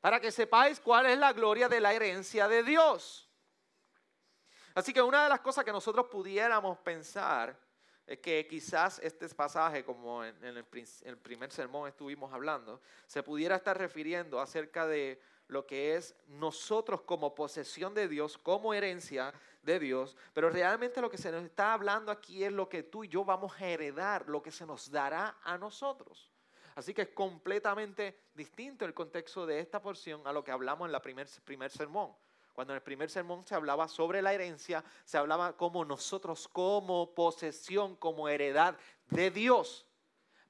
[0.00, 3.31] Para que sepáis cuál es la gloria de la herencia de Dios.
[4.74, 7.56] Así que una de las cosas que nosotros pudiéramos pensar
[8.06, 10.64] es que quizás este pasaje, como en, el,
[11.18, 17.34] primer sermón estuvimos hablando, se pudiera estar refiriendo acerca de lo que es nosotros como
[17.34, 19.32] posesión de Dios, como herencia
[19.62, 23.04] de Dios, pero realmente lo que se nos está hablando aquí es lo que tú
[23.04, 26.32] y yo vamos a heredar, lo que se nos dará a nosotros.
[26.74, 30.94] Así que es completamente distinto el contexto de esta porción a lo que hablamos en
[30.94, 31.00] el
[31.44, 32.14] primer, sermón.
[32.52, 37.14] Cuando en el primer sermón se hablaba sobre la herencia, se hablaba como nosotros, como
[37.14, 38.76] posesión, como heredad
[39.08, 39.86] de Dios.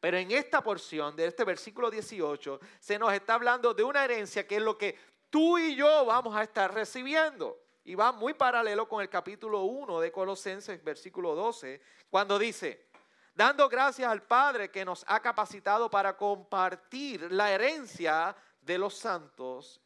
[0.01, 4.47] Pero en esta porción de este versículo 18 se nos está hablando de una herencia
[4.49, 4.99] que es lo que
[5.31, 7.59] tú y yo vamos a estar recibiendo.
[7.85, 12.87] Y va muy paralelo con el capítulo 1 de Colosenses, versículo 12, cuando dice,
[13.35, 19.81] dando gracias al Padre que nos ha capacitado para compartir la herencia de los santos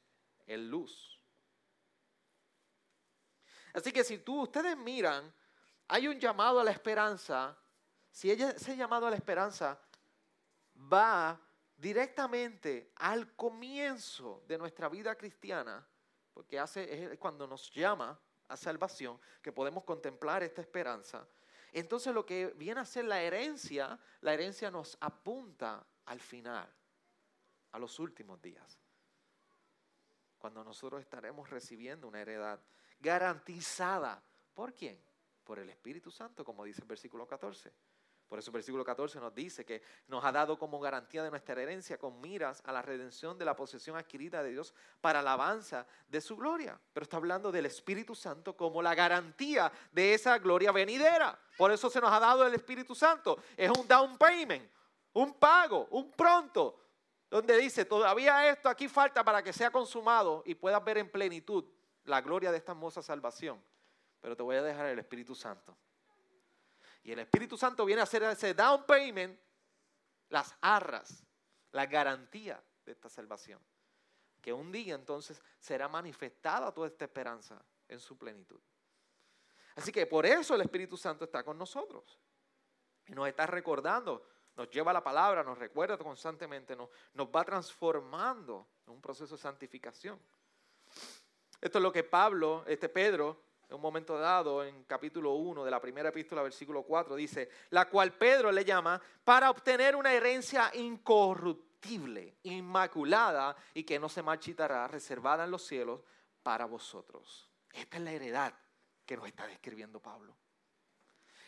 [0.47, 1.16] en luz.
[3.77, 5.31] Así que si tú, ustedes miran
[5.89, 7.55] hay un llamado a la esperanza,
[8.11, 9.79] si ese llamado a la esperanza
[10.91, 11.39] va
[11.77, 15.87] directamente al comienzo de nuestra vida cristiana,
[16.33, 21.29] porque hace, es cuando nos llama a salvación, que podemos contemplar esta esperanza.
[21.71, 26.67] Entonces lo que viene a ser la herencia, la herencia nos apunta al final,
[27.73, 28.81] a los últimos días,
[30.47, 32.61] cuando nosotros estaremos recibiendo una heredad
[33.01, 34.23] garantizada.
[34.55, 34.97] ¿Por quién?
[35.43, 37.73] Por el Espíritu Santo, como dice el versículo 14.
[38.29, 41.61] Por eso el versículo 14 nos dice que nos ha dado como garantía de nuestra
[41.61, 46.21] herencia con miras a la redención de la posesión adquirida de Dios para alabanza de
[46.21, 46.81] su gloria.
[46.93, 51.37] Pero está hablando del Espíritu Santo como la garantía de esa gloria venidera.
[51.59, 53.43] Por eso se nos ha dado el Espíritu Santo.
[53.57, 54.71] Es un down payment,
[55.15, 56.86] un pago, un pronto,
[57.31, 61.65] donde dice, todavía esto aquí falta para que sea consumado y puedas ver en plenitud
[62.05, 63.63] la gloria de esta hermosa salvación.
[64.21, 65.77] Pero te voy a dejar el Espíritu Santo.
[67.03, 69.39] Y el Espíritu Santo viene a hacer ese down payment,
[70.29, 71.25] las arras,
[71.73, 73.61] la garantía de esta salvación.
[74.41, 78.61] Que un día entonces será manifestada toda esta esperanza en su plenitud.
[79.77, 82.19] Así que por eso el Espíritu Santo está con nosotros.
[83.07, 84.27] Y nos está recordando,
[84.57, 89.43] nos lleva la palabra, nos recuerda constantemente, nos, nos va transformando en un proceso de
[89.43, 90.19] santificación.
[91.61, 95.71] Esto es lo que Pablo, este Pedro, en un momento dado, en capítulo 1 de
[95.71, 100.71] la primera epístola, versículo 4, dice, la cual Pedro le llama para obtener una herencia
[100.75, 106.01] incorruptible, inmaculada y que no se marchitará, reservada en los cielos
[106.43, 107.51] para vosotros.
[107.73, 108.55] Esta es la heredad
[109.05, 110.37] que nos está describiendo Pablo.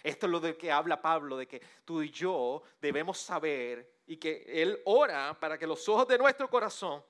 [0.03, 4.17] Esto es lo de que habla Pablo, de que tú y yo debemos saber y
[4.17, 7.03] que Él ora para que los ojos de nuestro corazón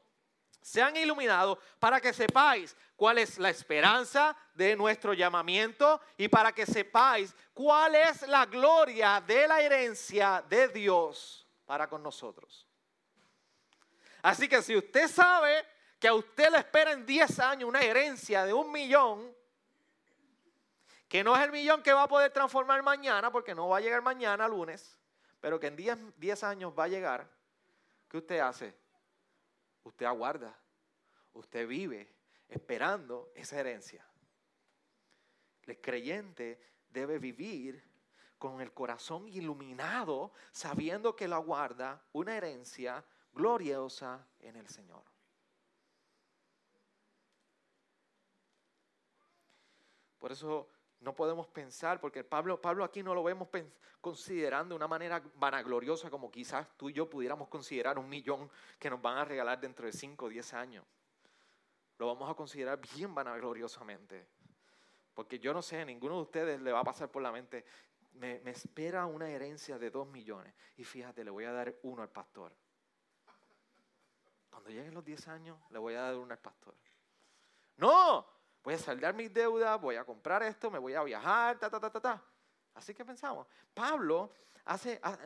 [0.60, 6.66] sean iluminados para que sepáis cuál es la esperanza de nuestro llamamiento y para que
[6.66, 12.66] sepáis cuál es la gloria de la herencia de Dios para con nosotros.
[14.22, 15.64] Así que si usted sabe
[15.98, 19.34] que a usted le espera en 10 años una herencia de un millón,
[21.08, 23.80] que no es el millón que va a poder transformar mañana, porque no va a
[23.80, 24.98] llegar mañana lunes,
[25.40, 25.76] pero que en
[26.16, 27.28] 10, años va a llegar,
[28.08, 28.76] ¿qué usted hace?
[29.88, 30.56] usted aguarda,
[31.32, 32.14] usted vive
[32.48, 34.06] esperando esa herencia.
[35.62, 37.82] El creyente debe vivir
[38.38, 45.02] con el corazón iluminado, sabiendo que lo aguarda una herencia gloriosa en el Señor.
[50.18, 50.68] Por eso
[51.00, 53.48] no podemos pensar, porque Pablo, Pablo aquí no lo vemos
[54.00, 58.90] considerando de una manera vanagloriosa como quizás tú y yo pudiéramos considerar un millón que
[58.90, 60.84] nos van a regalar dentro de 5 o 10 años.
[61.98, 64.26] Lo vamos a considerar bien vanagloriosamente.
[65.14, 67.64] Porque yo no sé, a ninguno de ustedes le va a pasar por la mente,
[68.14, 72.02] me, me espera una herencia de 2 millones y fíjate, le voy a dar uno
[72.02, 72.52] al pastor.
[74.50, 76.74] Cuando lleguen los 10 años, le voy a dar uno al pastor.
[77.76, 78.37] No,
[78.68, 81.80] voy a saldar mis deudas, voy a comprar esto, me voy a viajar, ta, ta,
[81.80, 82.22] ta, ta, ta.
[82.74, 84.30] Así que pensamos, Pablo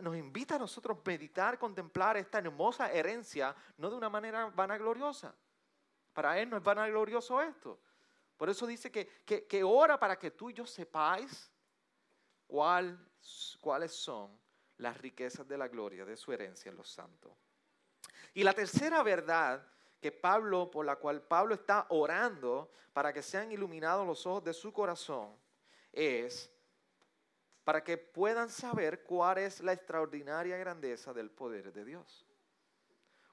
[0.00, 5.34] nos invita a nosotros a meditar, contemplar esta hermosa herencia, no de una manera vanagloriosa.
[6.12, 7.80] Para él no es vanaglorioso esto.
[8.36, 11.50] Por eso dice que, que, ora para que tú y yo sepáis
[12.46, 12.96] cuál,
[13.60, 14.38] cuáles son
[14.76, 17.32] las riquezas de la gloria de su herencia en los santos.
[18.34, 19.66] Y la tercera verdad
[20.02, 24.52] que Pablo, por la cual Pablo está orando para que sean iluminados los ojos de
[24.52, 25.32] su corazón,
[25.92, 26.50] es
[27.62, 32.26] para que puedan saber cuál es la extraordinaria grandeza del poder de Dios.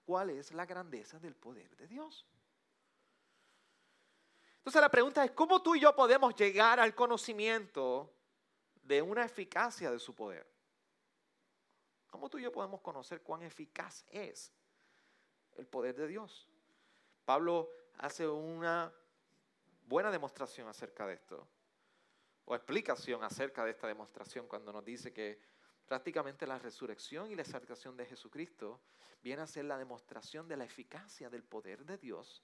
[0.05, 2.27] ¿Cuál es la grandeza del poder de Dios?
[4.57, 8.13] Entonces la pregunta es, ¿cómo tú y yo podemos llegar al conocimiento
[8.83, 10.47] de una eficacia de su poder?
[12.11, 14.51] ¿Cómo tú y yo podemos conocer cuán eficaz es
[15.57, 16.48] el poder de Dios?
[17.29, 18.91] Pablo hace una
[19.85, 21.47] buena demostración acerca de esto,
[22.45, 25.39] o explicación acerca de esta demostración cuando nos dice que
[25.85, 28.81] prácticamente la resurrección y la exaltación de Jesucristo
[29.21, 32.43] viene a ser la demostración de la eficacia del poder de Dios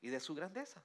[0.00, 0.82] y de su grandeza.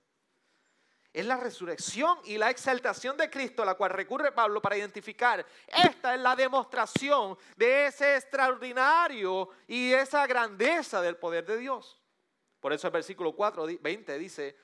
[1.11, 5.43] Es la resurrección y la exaltación de Cristo a la cual recurre Pablo para identificar.
[5.65, 11.98] Esta es la demostración de ese extraordinario y esa grandeza del poder de Dios.
[12.59, 14.55] Por eso el versículo 4, 20 dice,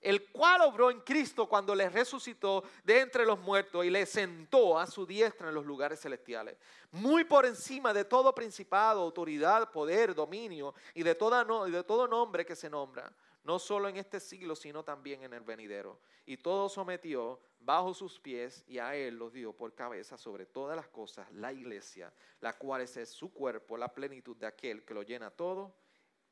[0.00, 4.78] el cual obró en Cristo cuando le resucitó de entre los muertos y le sentó
[4.78, 6.56] a su diestra en los lugares celestiales,
[6.92, 12.46] muy por encima de todo principado, autoridad, poder, dominio y de, toda de todo nombre
[12.46, 15.98] que se nombra, no solo en este siglo, sino también en el venidero.
[16.24, 20.76] Y todo sometió bajo sus pies y a él los dio por cabeza sobre todas
[20.76, 25.02] las cosas la iglesia, la cual es su cuerpo, la plenitud de aquel que lo
[25.02, 25.74] llena todo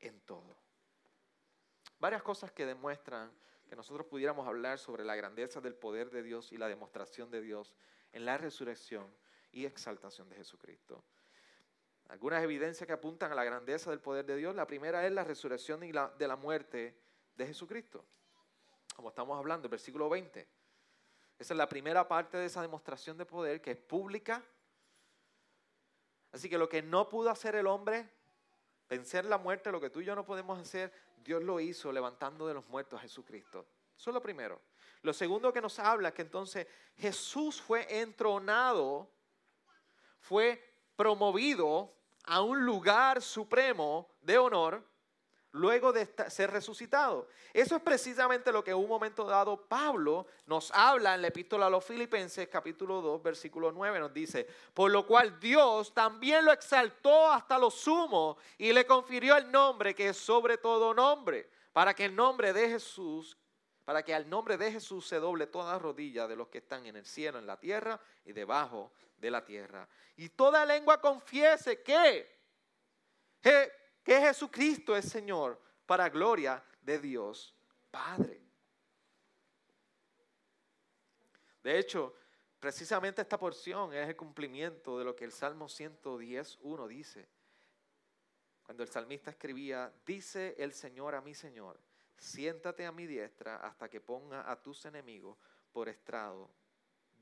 [0.01, 0.64] en todo.
[1.99, 3.31] Varias cosas que demuestran
[3.69, 7.41] que nosotros pudiéramos hablar sobre la grandeza del poder de Dios y la demostración de
[7.41, 7.75] Dios
[8.13, 9.07] en la resurrección
[9.53, 11.03] y exaltación de Jesucristo.
[12.09, 14.55] Algunas evidencias que apuntan a la grandeza del poder de Dios.
[14.55, 16.95] La primera es la resurrección y la, de la muerte
[17.35, 18.05] de Jesucristo.
[18.95, 20.47] Como estamos hablando, versículo 20.
[21.39, 24.45] Esa es la primera parte de esa demostración de poder que es pública.
[26.31, 28.09] Así que lo que no pudo hacer el hombre,
[28.97, 32.47] vencer la muerte, lo que tú y yo no podemos hacer, Dios lo hizo levantando
[32.47, 33.67] de los muertos a Jesucristo.
[33.97, 34.61] Eso es lo primero.
[35.03, 39.11] Lo segundo que nos habla es que entonces Jesús fue entronado,
[40.21, 40.63] fue
[40.95, 41.93] promovido
[42.25, 44.87] a un lugar supremo de honor
[45.55, 47.29] luego de ser resucitado.
[47.53, 51.67] Eso es precisamente lo que en un momento dado Pablo nos habla en la epístola
[51.67, 56.53] a los filipenses capítulo 2 versículo 9 nos dice, por lo cual Dios también lo
[56.53, 61.95] exaltó hasta lo sumo y le confirió el nombre que es sobre todo nombre, para
[61.95, 63.39] que el nombre de Jesús,
[63.85, 66.97] para que al nombre de Jesús se doble toda rodilla de los que están en
[66.97, 69.89] el cielo, en la tierra y debajo de la tierra.
[70.17, 72.35] Y toda lengua confiese que
[73.41, 77.55] que Jesucristo es Señor para gloria de Dios
[77.91, 78.41] Padre.
[81.63, 82.15] De hecho,
[82.61, 87.29] precisamente esta porción es el cumplimiento de lo que el Salmo 110.1 dice.
[88.63, 91.79] Cuando el salmista escribía, dice el Señor a mi Señor,
[92.19, 95.39] siéntate a mi diestra hasta que ponga a tus enemigos
[95.73, 96.51] por estrado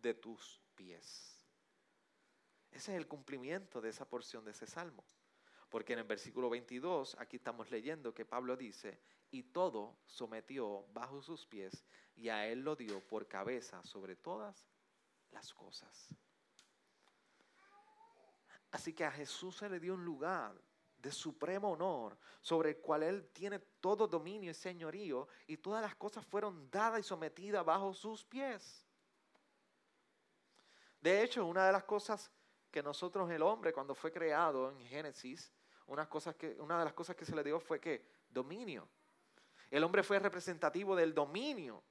[0.00, 1.44] de tus pies.
[2.70, 5.04] Ese es el cumplimiento de esa porción de ese salmo.
[5.72, 11.22] Porque en el versículo 22, aquí estamos leyendo que Pablo dice, y todo sometió bajo
[11.22, 14.68] sus pies y a él lo dio por cabeza sobre todas
[15.30, 16.10] las cosas.
[18.70, 20.60] Así que a Jesús se le dio un lugar
[20.98, 25.96] de supremo honor, sobre el cual Él tiene todo dominio y señorío, y todas las
[25.96, 28.86] cosas fueron dadas y sometidas bajo sus pies.
[31.00, 32.30] De hecho, una de las cosas
[32.70, 35.50] que nosotros, el hombre, cuando fue creado en Génesis,
[35.86, 38.88] una, cosas que, una de las cosas que se le dio fue que dominio.
[39.70, 41.82] El hombre fue representativo del dominio,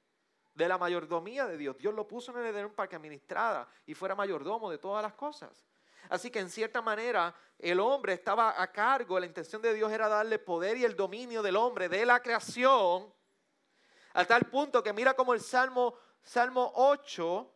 [0.54, 1.76] de la mayordomía de Dios.
[1.78, 5.14] Dios lo puso en el Edén para que administrara y fuera mayordomo de todas las
[5.14, 5.66] cosas.
[6.08, 10.08] Así que en cierta manera el hombre estaba a cargo, la intención de Dios era
[10.08, 13.12] darle poder y el dominio del hombre, de la creación,
[14.14, 17.54] a tal punto que mira como el Salmo, Salmo 8,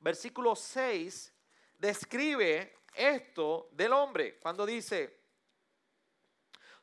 [0.00, 1.32] versículo 6,
[1.78, 5.20] describe esto del hombre cuando dice,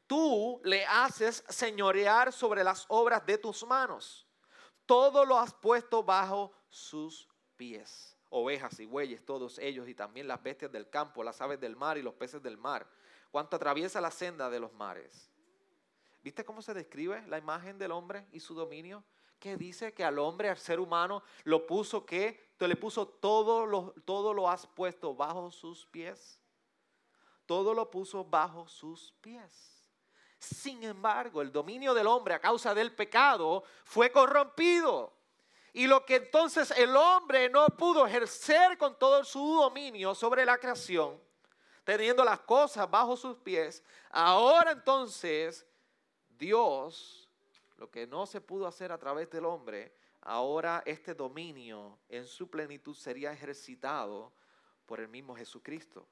[0.08, 4.28] tú le haces señorear sobre las obras de tus manos,
[4.86, 10.42] todo lo has puesto bajo sus pies, ovejas y bueyes, todos ellos, y también las
[10.42, 12.88] bestias del campo, las aves del mar y los peces del mar,
[13.32, 15.30] cuanto atraviesa la senda de los mares.
[16.24, 19.04] ¿Viste cómo se describe la imagen del hombre y su dominio?
[19.40, 23.94] Que dice que al hombre, al ser humano, lo puso que le puso todo lo,
[24.06, 26.40] todo lo has puesto bajo sus pies.
[27.46, 29.74] Todo lo puso bajo sus pies.
[30.40, 35.14] Sin embargo, el dominio del hombre a causa del pecado fue corrompido.
[35.74, 40.58] Y lo que entonces el hombre no pudo ejercer con todo su dominio sobre la
[40.58, 41.20] creación,
[41.84, 45.66] teniendo las cosas bajo sus pies, ahora entonces
[46.30, 47.28] Dios,
[47.78, 52.50] lo que no se pudo hacer a través del hombre, ahora este dominio en su
[52.50, 54.34] plenitud sería ejercitado
[54.86, 56.08] por el mismo Jesucristo.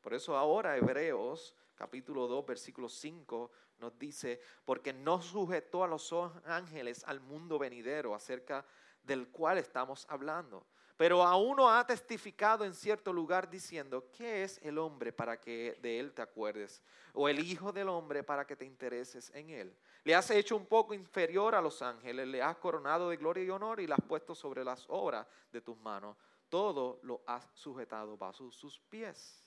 [0.00, 6.12] Por eso ahora Hebreos capítulo 2 versículo 5 nos dice, porque no sujetó a los
[6.44, 8.64] ángeles al mundo venidero acerca
[9.02, 10.64] del cual estamos hablando.
[11.02, 15.76] Pero a uno ha testificado en cierto lugar diciendo, ¿qué es el hombre para que
[15.82, 16.80] de él te acuerdes?
[17.12, 19.76] O el hijo del hombre para que te intereses en él.
[20.04, 23.50] Le has hecho un poco inferior a los ángeles, le has coronado de gloria y
[23.50, 26.16] honor y le has puesto sobre las obras de tus manos.
[26.48, 29.44] Todo lo has sujetado bajo sus pies.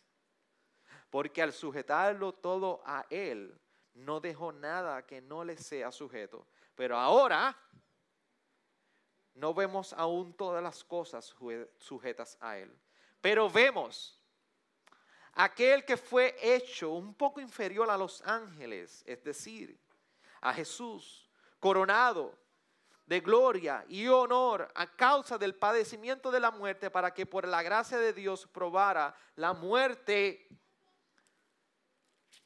[1.10, 3.58] Porque al sujetarlo todo a él,
[3.94, 6.46] no dejó nada que no le sea sujeto.
[6.76, 7.58] Pero ahora
[9.36, 11.36] no vemos aún todas las cosas
[11.78, 12.76] sujetas a él.
[13.22, 14.18] Pero vemos
[15.34, 19.78] aquel que fue hecho un poco inferior a los ángeles, es decir,
[20.42, 21.30] a Jesús,
[21.60, 22.38] coronado
[23.06, 27.62] de gloria y honor a causa del padecimiento de la muerte, para que por la
[27.62, 30.48] gracia de Dios probara la muerte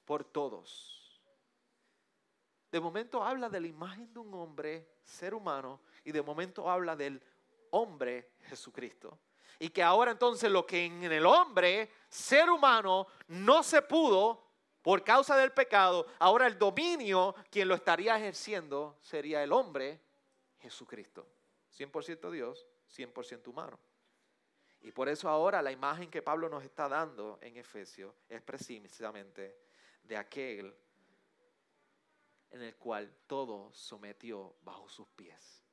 [0.05, 0.95] por todos.
[2.71, 6.95] de momento habla de la imagen de un hombre, ser humano, y de momento habla
[6.95, 7.21] del
[7.69, 9.19] hombre Jesucristo.
[9.59, 14.43] Y que ahora entonces lo que en el hombre, ser humano, no se pudo
[14.81, 19.99] por causa del pecado, ahora el dominio, quien lo estaría ejerciendo, sería el hombre
[20.59, 21.27] Jesucristo.
[21.77, 23.77] 100% Dios, 100% humano.
[24.81, 29.57] Y por eso ahora la imagen que Pablo nos está dando en Efesios es precisamente
[30.01, 30.73] de aquel
[32.49, 35.68] en el cual todo sometió bajo sus pies.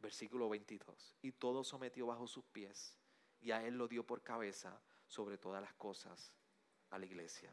[0.00, 1.16] Versículo 22.
[1.22, 2.96] Y todo sometió bajo sus pies
[3.40, 6.32] y a él lo dio por cabeza sobre todas las cosas
[6.90, 7.52] a la iglesia.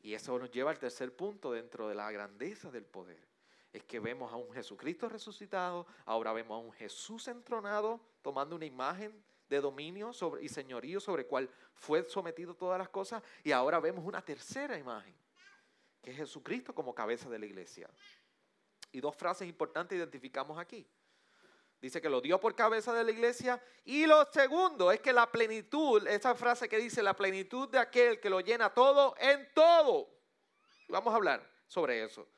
[0.00, 3.28] Y eso nos lleva al tercer punto dentro de la grandeza del poder.
[3.72, 8.66] Es que vemos a un Jesucristo resucitado, ahora vemos a un Jesús entronado, tomando una
[8.66, 13.80] imagen de dominio sobre, y señorío sobre cual fue sometido todas las cosas, y ahora
[13.80, 15.14] vemos una tercera imagen,
[16.02, 17.88] que es Jesucristo como cabeza de la iglesia.
[18.92, 20.86] Y dos frases importantes identificamos aquí.
[21.80, 23.60] Dice que lo dio por cabeza de la iglesia.
[23.84, 28.20] Y lo segundo es que la plenitud, esa frase que dice la plenitud de aquel
[28.20, 30.08] que lo llena todo en todo.
[30.88, 32.28] Vamos a hablar sobre eso.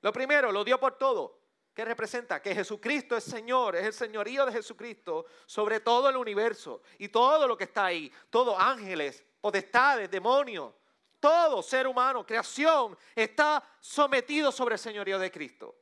[0.00, 1.38] Lo primero, lo dio por todo.
[1.74, 2.40] ¿Qué representa?
[2.40, 7.46] Que Jesucristo es Señor, es el señorío de Jesucristo sobre todo el universo y todo
[7.46, 8.10] lo que está ahí.
[8.30, 10.72] Todo ángeles, potestades, demonios,
[11.20, 15.76] todo ser humano, creación, está sometido sobre el señorío de Cristo.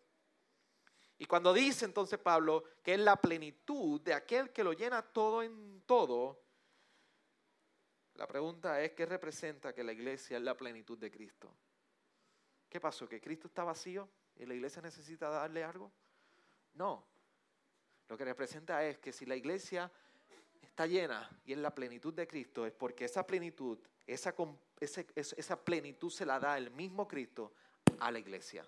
[1.19, 5.43] Y cuando dice entonces Pablo que es la plenitud de aquel que lo llena todo
[5.43, 6.43] en todo,
[8.15, 11.55] la pregunta es, ¿qué representa que la iglesia es la plenitud de Cristo?
[12.69, 13.09] ¿Qué pasó?
[13.09, 15.93] ¿Que Cristo está vacío y la iglesia necesita darle algo?
[16.75, 17.07] No.
[18.09, 19.91] Lo que representa es que si la iglesia
[20.63, 24.35] está llena y es la plenitud de Cristo, es porque esa plenitud, esa,
[24.81, 27.53] esa plenitud se la da el mismo Cristo
[28.01, 28.67] a la iglesia.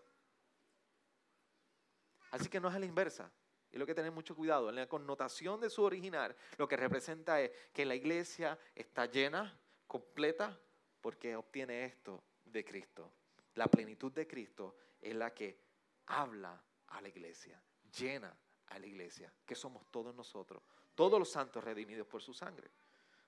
[2.30, 3.30] Así que no es a la inversa.
[3.70, 4.68] Y lo que tener mucho cuidado.
[4.68, 9.58] En la connotación de su original, lo que representa es que la iglesia está llena,
[9.86, 10.58] completa,
[11.00, 13.12] porque obtiene esto de Cristo.
[13.54, 15.58] La plenitud de Cristo es la que
[16.06, 17.62] habla a la iglesia,
[17.96, 18.34] llena
[18.66, 20.62] a la iglesia, que somos todos nosotros,
[20.94, 22.70] todos los santos redimidos por su sangre.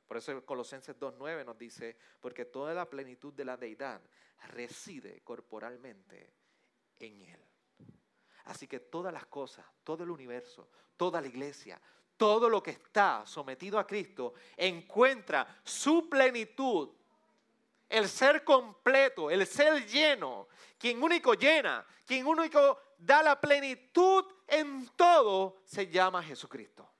[0.06, 4.00] Por eso Colosenses 2.9 nos dice, porque toda la plenitud de la deidad
[4.48, 6.32] reside corporalmente
[6.98, 7.49] en Él.
[8.50, 11.80] Así que todas las cosas, todo el universo, toda la iglesia,
[12.16, 16.90] todo lo que está sometido a Cristo encuentra su plenitud.
[17.88, 24.88] El ser completo, el ser lleno, quien único llena, quien único da la plenitud en
[24.96, 26.90] todo, se llama Jesucristo.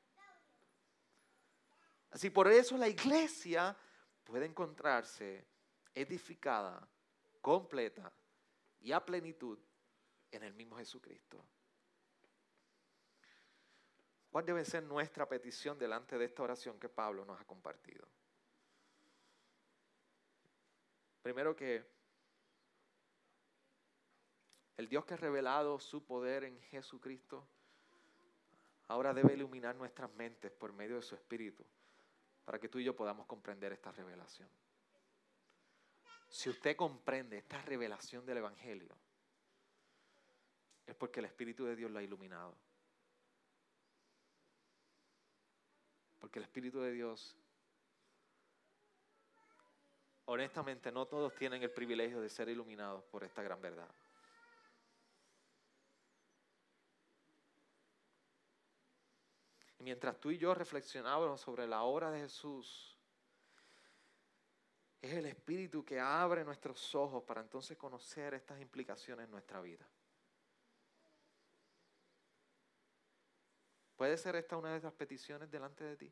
[2.12, 3.76] Así por eso la iglesia
[4.22, 5.48] puede encontrarse
[5.92, 6.86] edificada,
[7.40, 8.12] completa
[8.78, 9.58] y a plenitud
[10.30, 11.44] en el mismo Jesucristo.
[14.30, 18.06] ¿Cuál debe ser nuestra petición delante de esta oración que Pablo nos ha compartido?
[21.22, 21.84] Primero que
[24.76, 27.46] el Dios que ha revelado su poder en Jesucristo,
[28.88, 31.66] ahora debe iluminar nuestras mentes por medio de su Espíritu,
[32.44, 34.48] para que tú y yo podamos comprender esta revelación.
[36.28, 38.96] Si usted comprende esta revelación del Evangelio,
[40.90, 42.54] es porque el Espíritu de Dios lo ha iluminado.
[46.18, 47.36] Porque el Espíritu de Dios,
[50.24, 53.88] honestamente, no todos tienen el privilegio de ser iluminados por esta gran verdad.
[59.78, 62.98] Y mientras tú y yo reflexionábamos sobre la obra de Jesús,
[65.00, 69.86] es el Espíritu que abre nuestros ojos para entonces conocer estas implicaciones en nuestra vida.
[74.00, 76.10] ¿Puede ser esta una de esas peticiones delante de ti?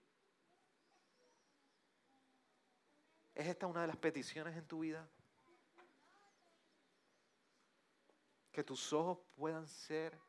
[3.34, 5.08] ¿Es esta una de las peticiones en tu vida?
[8.52, 10.20] Que tus ojos puedan ser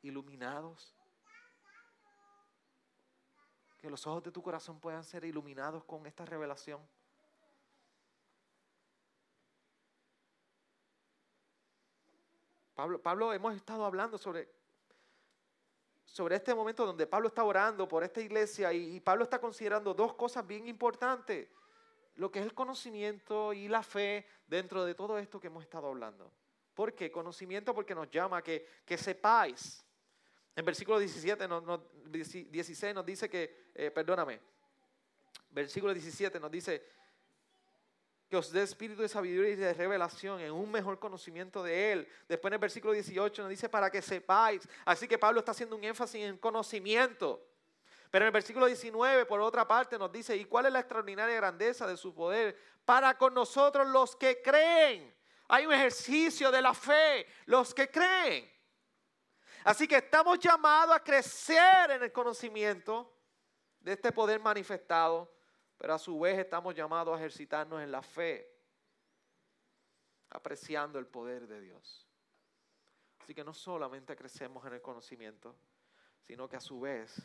[0.00, 0.94] iluminados.
[3.78, 6.80] Que los ojos de tu corazón puedan ser iluminados con esta revelación.
[12.76, 14.57] Pablo, Pablo, hemos estado hablando sobre
[16.12, 20.14] sobre este momento donde Pablo está orando por esta iglesia y, Pablo está considerando dos
[20.14, 21.48] cosas bien importantes,
[22.16, 25.88] lo que es el conocimiento y la fe dentro de todo esto que hemos estado
[25.88, 26.32] hablando.
[26.74, 27.10] ¿Por qué?
[27.10, 29.84] Conocimiento porque nos llama que, que sepáis.
[30.56, 31.46] En versículo 17,
[32.50, 34.40] 16 nos dice que, eh, perdóname,
[35.50, 36.97] versículo 17 nos dice
[38.28, 42.08] que os dé espíritu de sabiduría y de revelación en un mejor conocimiento de Él.
[42.28, 44.68] Después en el versículo 18 nos dice para que sepáis.
[44.84, 47.42] Así que Pablo está haciendo un énfasis en conocimiento.
[48.10, 51.36] Pero en el versículo 19, por otra parte, nos dice, ¿y cuál es la extraordinaria
[51.36, 55.14] grandeza de su poder para con nosotros los que creen?
[55.48, 58.50] Hay un ejercicio de la fe, los que creen.
[59.64, 63.10] Así que estamos llamados a crecer en el conocimiento
[63.80, 65.37] de este poder manifestado
[65.78, 68.52] pero a su vez estamos llamados a ejercitarnos en la fe,
[70.30, 72.06] apreciando el poder de Dios.
[73.20, 75.56] Así que no solamente crecemos en el conocimiento,
[76.26, 77.22] sino que a su vez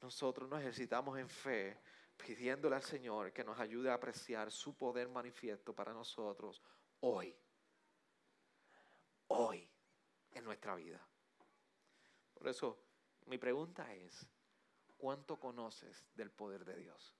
[0.00, 1.78] nosotros nos ejercitamos en fe,
[2.16, 6.62] pidiéndole al Señor que nos ayude a apreciar su poder manifiesto para nosotros
[7.00, 7.36] hoy.
[9.28, 9.70] Hoy
[10.32, 11.00] en nuestra vida.
[12.32, 12.78] Por eso
[13.26, 14.26] mi pregunta es,
[14.96, 17.14] ¿cuánto conoces del poder de Dios?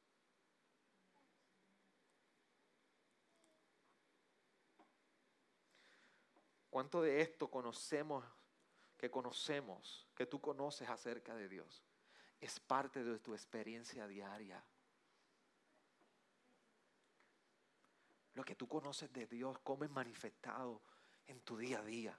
[6.75, 8.25] ¿Cuánto de esto conocemos,
[8.99, 11.85] que conocemos, que tú conoces acerca de Dios?
[12.41, 14.61] Es parte de tu experiencia diaria.
[18.33, 20.83] Lo que tú conoces de Dios, cómo es manifestado
[21.29, 22.18] en tu día a día.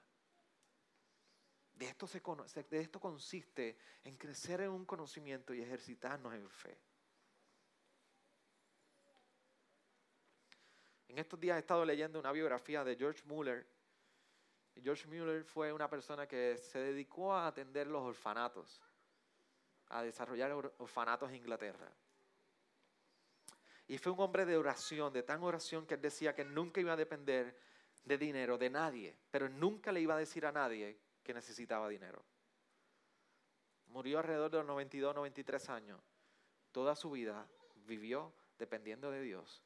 [1.73, 6.79] De esto, se de esto consiste en crecer en un conocimiento y ejercitarnos en fe.
[11.09, 13.74] En estos días he estado leyendo una biografía de George Muller
[14.83, 18.81] George Mueller fue una persona que se dedicó a atender los orfanatos,
[19.87, 21.91] a desarrollar orfanatos en Inglaterra.
[23.87, 26.97] Y fue un hombre de oración, de tan oración que decía que nunca iba a
[26.97, 27.57] depender
[28.03, 32.23] de dinero de nadie, pero nunca le iba a decir a nadie que necesitaba dinero.
[33.87, 36.01] Murió alrededor de los 92, 93 años.
[36.71, 39.64] Toda su vida vivió dependiendo de Dios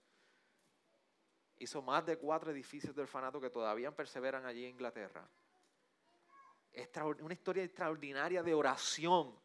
[1.60, 5.28] hizo más de cuatro edificios de orfanato que todavía perseveran allí en Inglaterra.
[7.22, 9.38] Una historia extraordinaria de oración.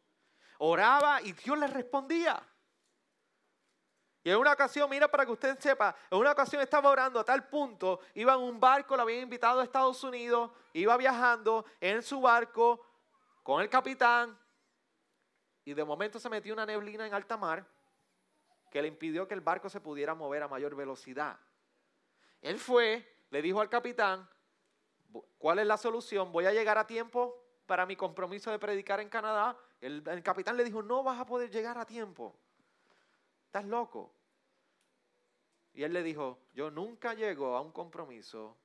[0.59, 2.41] Oraba y Dios le respondía.
[4.23, 7.23] Y en una ocasión, mira para que usted sepa, en una ocasión estaba orando a
[7.23, 12.01] tal punto, iba en un barco, lo habían invitado a Estados Unidos, iba viajando en
[12.01, 12.83] su barco
[13.43, 14.35] con el capitán
[15.63, 17.67] y de momento se metió una neblina en alta mar
[18.71, 21.39] que le impidió que el barco se pudiera mover a mayor velocidad.
[22.45, 24.29] Él fue, le dijo al capitán,
[25.39, 26.31] ¿cuál es la solución?
[26.31, 29.57] ¿Voy a llegar a tiempo para mi compromiso de predicar en Canadá?
[29.81, 32.39] El, capitán le dijo, no vas a poder llegar a tiempo.
[33.47, 34.13] Estás loco.
[35.73, 38.55] Y él le dijo, yo nunca llego a un compromiso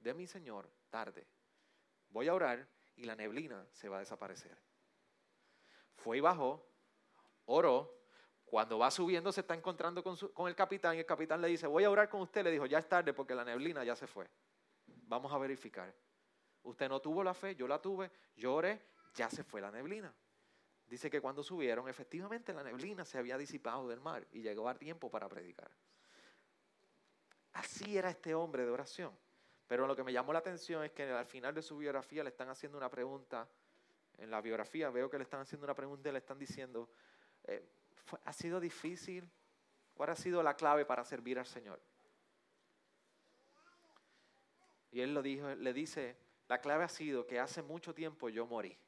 [0.00, 1.26] de mi Señor tarde.
[2.08, 2.66] Voy a orar
[2.96, 4.56] y la neblina se va a desaparecer.
[5.96, 6.66] Fue y bajó,
[7.44, 7.95] oró,
[8.46, 11.82] cuando va subiendo se está encontrando con, el capitán y el capitán le dice, voy
[11.82, 12.44] a orar con usted.
[12.44, 14.28] Le dijo, ya es tarde porque la neblina ya se fue.
[14.86, 15.92] Vamos a verificar.
[16.62, 18.80] Usted no tuvo la fe, yo la tuve, yo oré,
[19.14, 20.14] ya se fue la neblina.
[20.86, 24.74] Dice que cuando subieron, efectivamente la neblina se había disipado del mar y llegó a
[24.74, 25.70] tiempo para predicar.
[27.52, 29.12] Así era este hombre de oración.
[29.66, 32.30] Pero lo que me llamó la atención es que al final de su biografía le
[32.30, 33.48] están haciendo una pregunta.
[34.18, 36.88] En la biografía veo que le están haciendo una pregunta y le están diciendo,
[37.44, 37.68] eh,
[38.24, 39.28] ¿Ha sido difícil?
[39.94, 41.80] ¿Cuál ha sido la clave para servir al Señor?
[44.92, 46.16] Y él lo dijo, le dice,
[46.48, 48.78] la clave ha sido que hace mucho tiempo yo morí.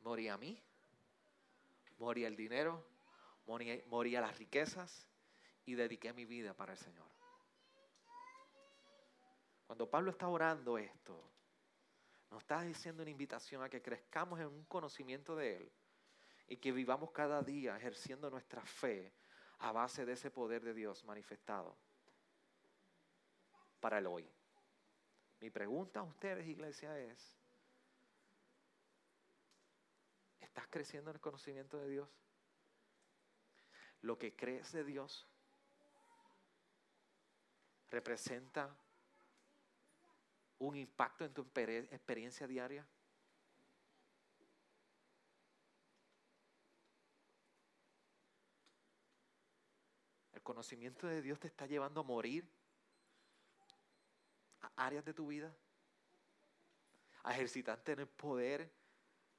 [0.00, 0.62] Morí a mí,
[1.98, 2.86] morí el dinero,
[3.46, 5.08] morí, morí a las riquezas
[5.64, 7.06] y dediqué mi vida para el Señor.
[9.66, 11.20] Cuando Pablo está orando esto,
[12.30, 15.72] nos está diciendo una invitación a que crezcamos en un conocimiento de Él
[16.48, 19.12] y que vivamos cada día ejerciendo nuestra fe
[19.58, 21.76] a base de ese poder de Dios manifestado
[23.80, 24.28] para el hoy.
[25.40, 27.36] Mi pregunta a ustedes, iglesia, es,
[30.40, 32.08] ¿estás creciendo en el conocimiento de Dios?
[34.02, 35.26] ¿Lo que crees de Dios
[37.90, 38.76] representa
[40.58, 42.86] un impacto en tu experiencia diaria?
[50.46, 52.48] Conocimiento de Dios te está llevando a morir
[54.60, 55.52] a áreas de tu vida,
[57.24, 58.72] a ejercitarte en el poder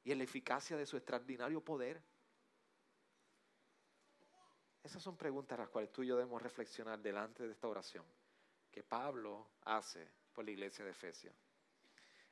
[0.03, 2.03] y en la eficacia de su extraordinario poder.
[4.83, 8.05] Esas son preguntas las cuales tú y yo debemos reflexionar delante de esta oración
[8.69, 11.33] que Pablo hace por la iglesia de Efesios.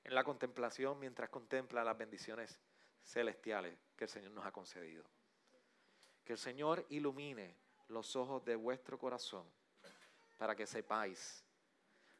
[0.04, 2.60] En la contemplación, mientras contempla las bendiciones
[3.04, 5.06] celestiales que el Señor nos ha concedido.
[6.26, 7.56] Que el Señor ilumine
[7.88, 9.46] los ojos de vuestro corazón
[10.38, 11.44] para que sepáis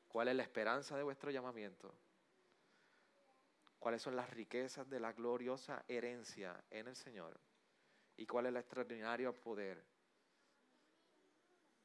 [0.08, 1.94] cuál es la esperanza de vuestro llamamiento,
[3.80, 7.40] cuáles son las riquezas de la gloriosa herencia en el Señor
[8.18, 9.84] y cuál es el extraordinario poder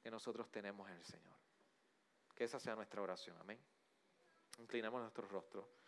[0.02, 1.36] que nosotros tenemos en el Señor.
[2.34, 3.36] Que esa sea nuestra oración.
[3.40, 3.58] Amén.
[4.58, 5.64] Inclinamos nuestros rostros.